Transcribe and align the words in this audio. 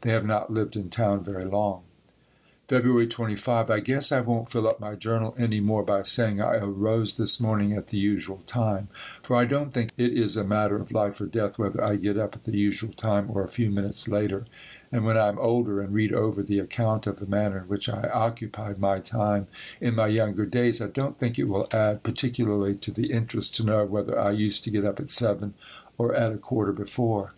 They 0.00 0.10
have 0.10 0.26
not 0.26 0.50
lived 0.52 0.74
in 0.74 0.90
town 0.90 1.22
very 1.22 1.44
long. 1.44 1.82
February 2.66 3.06
25. 3.06 3.70
I 3.70 3.78
guess 3.78 4.10
I 4.10 4.20
won't 4.20 4.50
fill 4.50 4.66
up 4.66 4.80
my 4.80 4.96
journal 4.96 5.32
any 5.38 5.60
more 5.60 5.84
by 5.84 6.02
saying 6.02 6.40
I 6.40 6.54
arose 6.56 7.16
this 7.16 7.38
morning 7.40 7.72
at 7.72 7.86
the 7.86 7.96
usual 7.96 8.42
time, 8.48 8.88
for 9.22 9.36
I 9.36 9.44
don't 9.44 9.72
think 9.72 9.92
it 9.96 10.12
is 10.12 10.36
a 10.36 10.42
matter 10.42 10.74
of 10.74 10.90
life 10.90 11.20
or 11.20 11.26
death 11.26 11.56
whether 11.56 11.84
I 11.84 11.94
get 11.94 12.18
up 12.18 12.34
at 12.34 12.42
the 12.42 12.58
usual 12.58 12.92
time 12.94 13.30
or 13.32 13.44
a 13.44 13.48
few 13.48 13.70
minutes 13.70 14.08
later 14.08 14.46
and 14.90 15.04
when 15.04 15.16
I 15.16 15.28
am 15.28 15.38
older 15.38 15.80
and 15.80 15.94
read 15.94 16.12
over 16.12 16.42
the 16.42 16.58
account 16.58 17.06
of 17.06 17.20
the 17.20 17.24
manner 17.26 17.58
in 17.58 17.68
which 17.68 17.88
I 17.88 18.08
occupied 18.08 18.80
my 18.80 18.98
time 18.98 19.46
in 19.80 19.94
my 19.94 20.08
younger 20.08 20.46
days 20.46 20.82
I 20.82 20.88
don't 20.88 21.16
think 21.16 21.38
it 21.38 21.44
will 21.46 21.68
add 21.70 22.02
particularly 22.02 22.74
to 22.74 22.90
the 22.90 23.12
interest 23.12 23.54
to 23.58 23.64
know 23.64 23.84
whether 23.86 24.18
I 24.18 24.32
used 24.32 24.64
to 24.64 24.70
get 24.72 24.84
up 24.84 24.98
at 24.98 25.10
7 25.10 25.54
or 25.96 26.12
at 26.12 26.32
a 26.32 26.38
quarter 26.38 26.72
before. 26.72 27.34